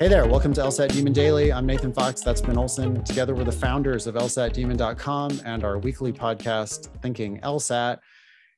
Hey 0.00 0.08
there, 0.08 0.26
welcome 0.26 0.52
to 0.54 0.60
LSAT 0.60 0.92
Demon 0.92 1.12
Daily. 1.12 1.52
I'm 1.52 1.66
Nathan 1.66 1.92
Fox. 1.92 2.20
That's 2.20 2.40
Ben 2.40 2.58
Olson. 2.58 3.04
Together, 3.04 3.32
we're 3.32 3.44
the 3.44 3.52
founders 3.52 4.08
of 4.08 4.16
LSATdemon.com 4.16 5.40
and 5.44 5.62
our 5.62 5.78
weekly 5.78 6.12
podcast, 6.12 6.88
Thinking 7.00 7.38
LSAT. 7.42 7.98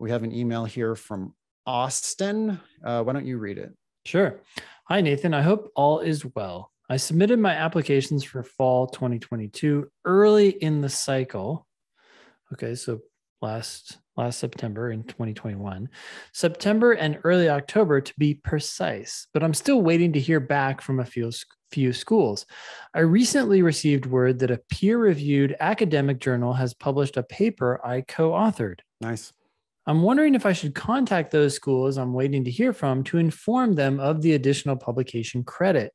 We 0.00 0.10
have 0.10 0.24
an 0.24 0.32
email 0.32 0.64
here 0.64 0.96
from 0.96 1.32
Austin. 1.66 2.58
Uh, 2.84 3.04
why 3.04 3.12
don't 3.12 3.26
you 3.26 3.38
read 3.38 3.58
it? 3.58 3.72
Sure. 4.04 4.40
Hi, 4.88 5.00
Nathan. 5.00 5.32
I 5.32 5.42
hope 5.42 5.70
all 5.76 6.00
is 6.00 6.26
well. 6.34 6.72
I 6.88 6.96
submitted 6.96 7.38
my 7.38 7.52
applications 7.52 8.24
for 8.24 8.42
fall 8.42 8.88
2022 8.88 9.88
early 10.04 10.48
in 10.48 10.80
the 10.80 10.88
cycle. 10.88 11.64
Okay, 12.52 12.74
so 12.74 13.02
last 13.42 13.98
last 14.16 14.38
September 14.38 14.90
in 14.90 15.02
2021, 15.04 15.88
September 16.32 16.92
and 16.92 17.18
early 17.24 17.48
October 17.48 18.00
to 18.00 18.12
be 18.18 18.34
precise, 18.34 19.26
but 19.32 19.42
I'm 19.42 19.54
still 19.54 19.80
waiting 19.80 20.12
to 20.12 20.20
hear 20.20 20.40
back 20.40 20.82
from 20.82 21.00
a 21.00 21.04
few, 21.04 21.30
few 21.72 21.92
schools. 21.92 22.44
I 22.92 23.00
recently 23.00 23.62
received 23.62 24.06
word 24.06 24.38
that 24.40 24.50
a 24.50 24.60
peer 24.70 24.98
reviewed 24.98 25.56
academic 25.58 26.20
journal 26.20 26.52
has 26.52 26.74
published 26.74 27.16
a 27.16 27.22
paper 27.22 27.80
I 27.84 28.02
co 28.02 28.30
authored. 28.32 28.80
Nice. 29.00 29.32
I'm 29.86 30.02
wondering 30.02 30.34
if 30.34 30.44
I 30.44 30.52
should 30.52 30.74
contact 30.74 31.30
those 31.30 31.54
schools 31.54 31.96
I'm 31.96 32.12
waiting 32.12 32.44
to 32.44 32.50
hear 32.50 32.72
from 32.72 33.02
to 33.04 33.18
inform 33.18 33.74
them 33.74 33.98
of 33.98 34.20
the 34.20 34.34
additional 34.34 34.76
publication 34.76 35.42
credit. 35.42 35.92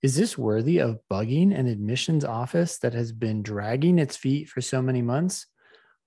Is 0.00 0.14
this 0.14 0.38
worthy 0.38 0.78
of 0.78 1.00
bugging 1.10 1.52
an 1.58 1.66
admissions 1.66 2.24
office 2.24 2.78
that 2.78 2.94
has 2.94 3.10
been 3.10 3.42
dragging 3.42 3.98
its 3.98 4.16
feet 4.16 4.48
for 4.48 4.60
so 4.60 4.80
many 4.80 5.02
months? 5.02 5.46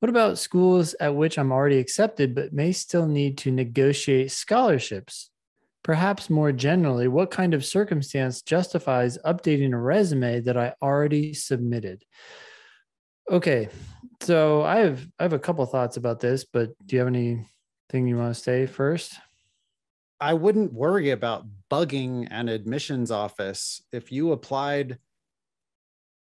What 0.00 0.08
about 0.08 0.38
schools 0.38 0.94
at 0.98 1.14
which 1.14 1.38
I'm 1.38 1.52
already 1.52 1.78
accepted 1.78 2.34
but 2.34 2.54
may 2.54 2.72
still 2.72 3.06
need 3.06 3.36
to 3.38 3.50
negotiate 3.50 4.32
scholarships? 4.32 5.30
Perhaps 5.82 6.30
more 6.30 6.52
generally, 6.52 7.06
what 7.06 7.30
kind 7.30 7.52
of 7.52 7.64
circumstance 7.64 8.40
justifies 8.40 9.18
updating 9.26 9.74
a 9.74 9.78
resume 9.78 10.40
that 10.40 10.56
I 10.56 10.74
already 10.82 11.34
submitted? 11.34 12.02
Okay, 13.30 13.68
so 14.20 14.62
I 14.62 14.78
have 14.78 15.06
I 15.18 15.24
have 15.24 15.34
a 15.34 15.38
couple 15.38 15.64
thoughts 15.66 15.98
about 15.98 16.18
this, 16.18 16.44
but 16.44 16.70
do 16.86 16.96
you 16.96 17.00
have 17.00 17.08
anything 17.08 17.46
you 17.92 18.16
want 18.16 18.34
to 18.34 18.40
say 18.40 18.66
first? 18.66 19.14
I 20.18 20.32
wouldn't 20.32 20.72
worry 20.72 21.10
about 21.10 21.44
bugging 21.70 22.26
an 22.30 22.48
admissions 22.48 23.10
office 23.10 23.82
if 23.92 24.10
you 24.10 24.32
applied 24.32 24.98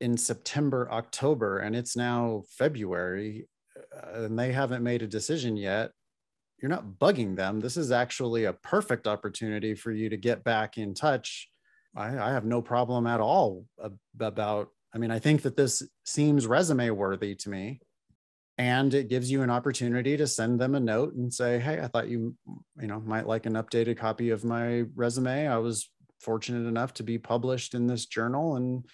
in 0.00 0.16
September, 0.16 0.90
October, 0.90 1.58
and 1.58 1.76
it's 1.76 1.96
now 1.96 2.44
February. 2.50 3.46
And 4.12 4.38
they 4.38 4.52
haven't 4.52 4.82
made 4.82 5.02
a 5.02 5.06
decision 5.06 5.56
yet, 5.56 5.90
you're 6.60 6.70
not 6.70 6.98
bugging 6.98 7.36
them. 7.36 7.60
This 7.60 7.76
is 7.76 7.92
actually 7.92 8.44
a 8.44 8.52
perfect 8.52 9.06
opportunity 9.06 9.74
for 9.74 9.92
you 9.92 10.08
to 10.08 10.16
get 10.16 10.42
back 10.42 10.76
in 10.76 10.94
touch. 10.94 11.48
I, 11.96 12.18
I 12.18 12.32
have 12.32 12.44
no 12.44 12.60
problem 12.62 13.06
at 13.06 13.20
all 13.20 13.64
about. 14.18 14.68
I 14.94 14.98
mean, 14.98 15.10
I 15.10 15.18
think 15.18 15.42
that 15.42 15.56
this 15.56 15.82
seems 16.04 16.46
resume 16.46 16.90
worthy 16.90 17.34
to 17.36 17.50
me 17.50 17.80
and 18.58 18.92
it 18.92 19.08
gives 19.08 19.30
you 19.30 19.42
an 19.42 19.50
opportunity 19.50 20.16
to 20.16 20.26
send 20.26 20.60
them 20.60 20.74
a 20.74 20.80
note 20.80 21.14
and 21.14 21.32
say 21.32 21.58
hey 21.58 21.80
i 21.80 21.86
thought 21.86 22.08
you 22.08 22.34
you 22.80 22.88
know 22.88 23.00
might 23.00 23.26
like 23.26 23.46
an 23.46 23.54
updated 23.54 23.96
copy 23.96 24.30
of 24.30 24.44
my 24.44 24.84
resume 24.94 25.46
i 25.46 25.56
was 25.56 25.90
fortunate 26.20 26.66
enough 26.68 26.92
to 26.92 27.04
be 27.04 27.16
published 27.16 27.74
in 27.74 27.86
this 27.86 28.06
journal 28.06 28.56
and 28.56 28.84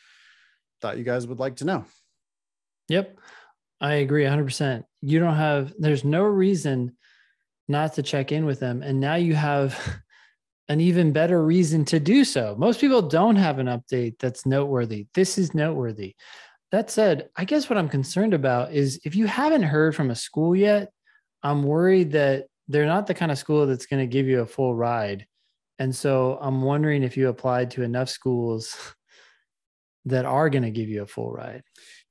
thought 0.81 0.99
you 0.99 1.05
guys 1.05 1.27
would 1.27 1.41
like 1.41 1.57
to 1.57 1.65
know 1.65 1.85
yep 2.89 3.19
I 3.81 3.95
agree 3.95 4.25
100%. 4.25 4.85
You 5.03 5.19
don't 5.19 5.37
have, 5.37 5.73
there's 5.79 6.05
no 6.05 6.23
reason 6.23 6.97
not 7.69 7.95
to 7.95 8.03
check 8.03 8.33
in 8.33 8.45
with 8.45 8.61
them. 8.61 8.83
And 8.83 9.01
now 9.01 9.15
you 9.15 9.35
have 9.35 9.79
an 10.69 10.81
even 10.81 11.13
better 11.13 11.45
reason 11.45 11.85
to 11.87 12.01
do 12.01 12.25
so. 12.25 12.55
Most 12.59 12.81
people 12.81 13.03
don't 13.03 13.37
have 13.37 13.59
an 13.59 13.67
update 13.67 14.19
that's 14.19 14.47
noteworthy. 14.47 15.07
This 15.15 15.39
is 15.39 15.55
noteworthy. 15.55 16.15
That 16.73 16.91
said, 16.91 17.29
I 17.37 17.45
guess 17.45 17.69
what 17.69 17.79
I'm 17.79 17.89
concerned 17.89 18.35
about 18.35 18.73
is 18.73 19.01
if 19.05 19.15
you 19.15 19.27
haven't 19.27 19.63
heard 19.63 19.95
from 19.95 20.11
a 20.11 20.17
school 20.17 20.57
yet, 20.57 20.91
I'm 21.43 21.63
worried 21.63 22.13
that 22.13 22.47
they're 22.69 22.87
not 22.87 23.07
the 23.07 23.15
kind 23.15 23.31
of 23.31 23.39
school 23.39 23.67
that's 23.67 23.87
going 23.87 24.01
to 24.01 24.13
give 24.13 24.27
you 24.27 24.41
a 24.41 24.47
full 24.47 24.75
ride. 24.75 25.27
And 25.79 25.95
so 25.95 26.39
I'm 26.41 26.63
wondering 26.63 27.03
if 27.03 27.17
you 27.17 27.29
applied 27.29 27.73
to 27.73 27.83
enough 27.83 28.09
schools 28.09 28.77
that 30.07 30.25
are 30.25 30.51
going 30.51 30.63
to 30.63 30.71
give 30.71 30.89
you 30.89 31.03
a 31.03 31.07
full 31.07 31.31
ride. 31.31 31.63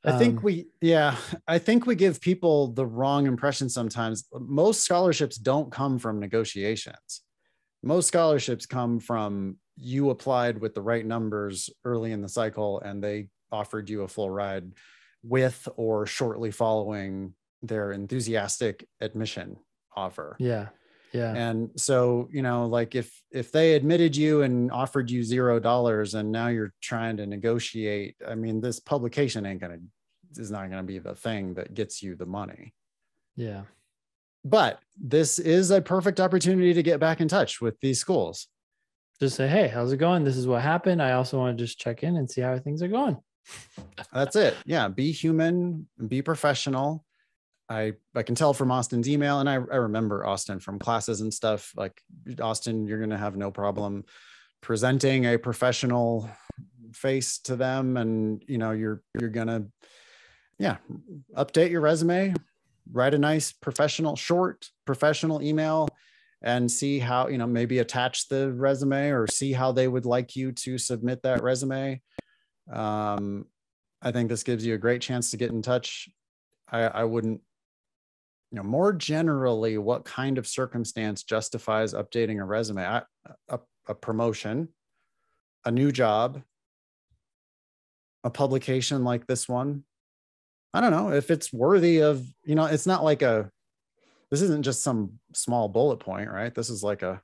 I 0.06 0.18
think 0.18 0.38
um, 0.38 0.44
we, 0.44 0.68
yeah, 0.82 1.16
I 1.48 1.60
think 1.60 1.86
we 1.86 1.96
give 1.96 2.20
people 2.20 2.68
the 2.68 2.86
wrong 2.86 3.26
impression 3.28 3.70
sometimes. 3.70 4.26
Most 4.34 4.84
scholarships 4.84 5.38
don't 5.38 5.72
come 5.72 6.00
from 6.00 6.20
negotiations. 6.20 7.22
Most 7.82 8.08
scholarships 8.08 8.66
come 8.66 9.00
from 9.00 9.58
you 9.76 10.10
applied 10.10 10.60
with 10.60 10.74
the 10.74 10.82
right 10.82 11.06
numbers 11.06 11.70
early 11.84 12.12
in 12.12 12.22
the 12.22 12.30
cycle 12.30 12.80
and 12.82 13.04
they 13.04 13.30
offered 13.52 13.90
you 13.90 14.04
a 14.04 14.08
full 14.08 14.30
ride 14.30 14.72
with 15.24 15.68
or 15.76 16.06
shortly 16.06 16.52
following 16.52 17.34
their 17.62 17.92
enthusiastic 17.92 18.88
admission 19.02 19.58
offer. 19.96 20.36
Yeah. 20.40 20.70
Yeah. 21.14 21.34
And 21.36 21.70
so, 21.76 22.28
you 22.32 22.42
know, 22.42 22.66
like 22.66 22.96
if 22.96 23.14
if 23.32 23.52
they 23.52 23.76
admitted 23.76 24.18
you 24.18 24.42
and 24.42 24.72
offered 24.72 25.12
you 25.12 25.24
zero 25.24 25.60
dollars 25.60 26.16
and 26.16 26.32
now 26.32 26.48
you're 26.48 26.74
trying 26.82 27.18
to 27.18 27.28
negotiate, 27.28 28.16
I 28.28 28.34
mean, 28.34 28.60
this 28.60 28.80
publication 28.80 29.46
ain't 29.46 29.62
gonna 29.62 29.78
is 30.36 30.50
not 30.50 30.72
gonna 30.72 30.84
be 30.84 30.98
the 30.98 31.14
thing 31.14 31.54
that 31.54 31.76
gets 31.76 32.02
you 32.02 32.16
the 32.16 32.26
money. 32.26 32.74
Yeah. 33.36 33.62
But 34.44 34.80
this 35.00 35.38
is 35.38 35.70
a 35.70 35.82
perfect 35.82 36.20
opportunity 36.20 36.74
to 36.74 36.84
get 36.84 37.00
back 37.00 37.22
in 37.22 37.28
touch 37.28 37.62
with 37.62 37.80
these 37.80 38.00
schools. 38.00 38.48
Just 39.20 39.36
say, 39.36 39.48
hey, 39.48 39.68
how's 39.68 39.94
it 39.94 39.98
going? 39.98 40.24
This 40.24 40.36
is 40.36 40.48
what 40.48 40.64
happened. 40.64 41.02
I 41.02 41.14
also 41.14 41.38
want 41.38 41.58
to 41.58 41.64
just 41.64 41.80
check 41.80 42.04
in 42.04 42.18
and 42.18 42.30
see 42.30 42.42
how 42.42 42.58
things 42.58 42.82
are 42.82 42.88
going. 42.88 43.18
That's 44.12 44.36
it. 44.36 44.58
Yeah. 44.66 44.88
Be 44.88 45.12
human, 45.12 45.88
be 46.08 46.24
professional 46.24 47.06
I 47.70 47.94
I 48.16 48.24
can 48.24 48.36
tell 48.36 48.54
from 48.54 48.72
Austin's 48.72 49.08
email, 49.08 49.40
and 49.40 49.50
I, 49.50 49.54
I 49.54 49.78
remember 49.78 50.26
Austin 50.26 50.60
from 50.60 50.80
classes 50.80 51.22
and 51.22 51.34
stuff. 51.34 51.72
Like 51.76 52.02
Austin, 52.42 52.88
you're 52.88 53.00
gonna 53.00 53.18
have 53.18 53.36
no 53.36 53.52
problem 53.52 54.06
presenting 54.62 55.26
a 55.26 55.38
professional 55.38 56.30
face 56.94 57.40
to 57.40 57.56
them, 57.56 57.98
and 57.98 58.44
you 58.48 58.58
know 58.58 58.72
you're 58.72 59.02
you're 59.20 59.30
gonna 59.30 59.66
yeah 60.60 60.78
update 61.36 61.72
your 61.72 61.82
resume, 61.82 62.34
write 62.92 63.14
a 63.14 63.20
nice 63.20 63.52
professional 63.52 64.16
short 64.16 64.70
professional 64.86 65.42
email, 65.42 65.88
and 66.42 66.70
see 66.70 67.00
how 67.00 67.30
you 67.30 67.38
know 67.38 67.48
maybe 67.48 67.80
attach 67.80 68.28
the 68.28 68.52
resume 68.52 69.10
or 69.10 69.26
see 69.26 69.54
how 69.54 69.72
they 69.72 69.88
would 69.88 70.06
like 70.06 70.36
you 70.36 70.52
to 70.52 70.78
submit 70.78 71.24
that 71.24 71.42
resume. 71.42 72.02
Um, 72.72 73.46
I 74.02 74.12
think 74.12 74.30
this 74.30 74.44
gives 74.44 74.66
you 74.66 74.74
a 74.74 74.78
great 74.78 75.02
chance 75.02 75.32
to 75.32 75.38
get 75.38 75.52
in 75.52 75.62
touch. 75.62 76.10
I, 76.70 76.82
I 76.82 77.04
wouldn't 77.06 77.42
you 78.54 78.58
know 78.58 78.64
more 78.64 78.94
generally 78.94 79.80
what 79.80 80.06
kind 80.06 80.38
of 80.38 80.46
circumstance 80.46 81.24
justifies 81.24 81.96
updating 81.96 82.40
a 82.40 82.46
resume? 82.46 82.86
I, 82.86 83.02
a, 83.50 83.60
a 83.88 83.96
promotion 83.96 84.70
a 85.66 85.72
new 85.72 85.92
job 85.92 86.42
a 88.24 88.30
publication 88.30 89.04
like 89.04 89.28
this 89.28 89.50
one? 89.50 89.84
I 90.74 90.80
don't 90.82 90.92
know 90.92 91.12
if 91.12 91.32
it's 91.32 91.52
worthy 91.52 92.00
of 92.02 92.24
you 92.46 92.54
know 92.54 92.66
it's 92.66 92.86
not 92.86 93.04
like 93.04 93.24
a 93.24 93.50
this 94.30 94.44
isn't 94.44 94.64
just 94.64 94.84
some 94.84 95.20
small 95.34 95.68
bullet 95.68 95.98
point 95.98 96.30
right? 96.30 96.54
This 96.54 96.70
is 96.70 96.84
like 96.84 97.02
a 97.02 97.22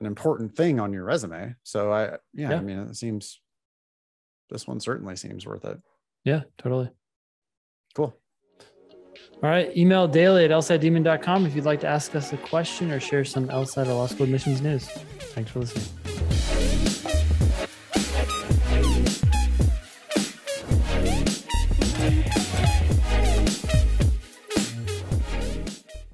an 0.00 0.06
important 0.06 0.56
thing 0.56 0.80
on 0.80 0.94
your 0.94 1.04
resume. 1.04 1.54
So 1.62 1.92
i 1.92 2.04
yeah, 2.32 2.50
yeah. 2.50 2.56
i 2.56 2.60
mean 2.60 2.78
it 2.78 2.96
seems 2.96 3.38
this 4.48 4.66
one 4.66 4.80
certainly 4.80 5.16
seems 5.16 5.46
worth 5.46 5.66
it. 5.66 5.78
Yeah 6.24 6.44
totally. 6.56 6.88
Cool 7.94 8.16
all 9.42 9.50
right. 9.50 9.74
Email 9.76 10.08
daily 10.08 10.44
at 10.44 10.50
lsatdemon.com 10.50 11.46
if 11.46 11.54
you'd 11.54 11.64
like 11.64 11.80
to 11.80 11.86
ask 11.86 12.14
us 12.16 12.32
a 12.32 12.36
question 12.36 12.90
or 12.90 12.98
share 12.98 13.24
some 13.24 13.48
LSAT 13.48 13.86
or 13.86 13.94
law 13.94 14.06
school 14.06 14.24
admissions 14.24 14.60
news. 14.60 14.88
Thanks 14.88 15.50
for 15.50 15.60
listening. 15.60 16.07